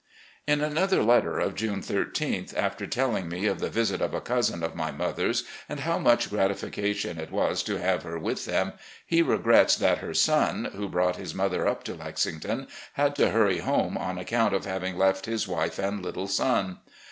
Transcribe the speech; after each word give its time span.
In 0.47 0.61
another 0.61 1.03
letter, 1.03 1.37
of 1.37 1.53
June 1.53 1.79
13th, 1.81 2.57
after 2.57 2.87
telling 2.87 3.29
me 3.29 3.45
of 3.45 3.59
the 3.59 3.69
visit 3.69 4.01
of 4.01 4.15
a 4.15 4.19
cousin 4.19 4.63
of 4.63 4.73
my 4.73 4.89
mother's 4.89 5.43
and 5.69 5.81
how 5.81 5.99
much 5.99 6.31
gratifica 6.31 6.95
tion 6.95 7.19
it 7.19 7.29
was 7.29 7.61
to 7.61 7.77
have 7.77 8.01
her 8.01 8.17
with 8.17 8.45
them, 8.45 8.73
he 9.05 9.21
regrets 9.21 9.75
that 9.75 9.99
her 9.99 10.15
son. 10.15 10.71
who 10.75 10.89
brought 10.89 11.17
his 11.17 11.35
mother 11.35 11.67
up 11.67 11.83
to 11.83 11.93
Lexington, 11.93 12.67
had 12.93 13.15
to 13.17 13.29
hurry 13.29 13.59
home 13.59 13.95
on 13.95 14.15
accotmt 14.17 14.53
of 14.53 14.65
having 14.65 14.97
left 14.97 15.27
his 15.27 15.47
wife 15.47 15.77
and 15.77 16.01
little 16.01 16.27
son 16.27 16.79